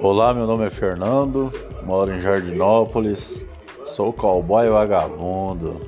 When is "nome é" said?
0.46-0.70